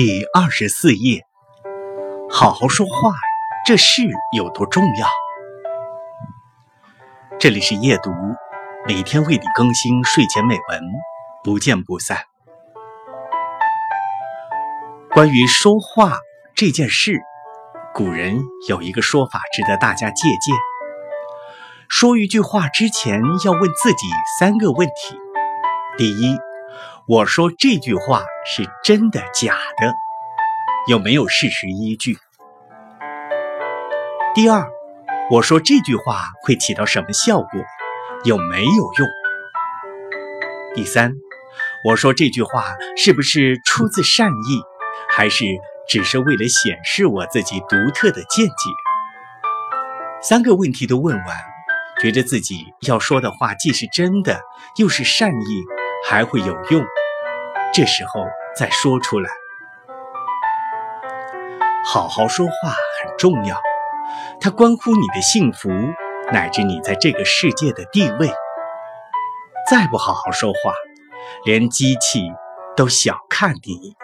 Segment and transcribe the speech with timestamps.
[0.00, 1.26] 第二十四页，
[2.30, 3.12] 好好说话，
[3.66, 5.08] 这事有多重要？
[7.40, 8.12] 这里是夜读，
[8.86, 10.80] 每天为你更新睡前美文，
[11.42, 12.16] 不见不散。
[15.10, 16.18] 关于说话
[16.54, 17.20] 这件事，
[17.92, 20.54] 古人有一个说法值得大家借鉴：
[21.88, 24.06] 说一句话之前，要问自己
[24.38, 25.18] 三个问题。
[25.96, 26.38] 第一，
[27.08, 29.94] 我说这句话是真的假的？
[30.88, 32.18] 有没有事实依据？
[34.34, 34.68] 第二，
[35.30, 37.48] 我说这句话会起到什么效果？
[38.24, 39.08] 有没有用？
[40.74, 41.14] 第三，
[41.82, 44.60] 我说这句话是不是出自善意，
[45.08, 45.46] 还是
[45.88, 48.52] 只是为了显示我自己独特的见解？
[50.20, 51.26] 三个问题都问完，
[52.02, 54.42] 觉得自己要说的话既是真的，
[54.76, 55.64] 又是善意。
[56.08, 56.80] 还会有用，
[57.78, 59.30] 这时候再说出来。
[61.86, 63.56] 好好说话很重要，
[64.40, 65.68] 它关乎你的幸福，
[66.32, 68.32] 乃至你在这个世界的地位。
[69.70, 70.74] 再不好好说话，
[71.44, 72.32] 连机器
[72.76, 73.94] 都小看你。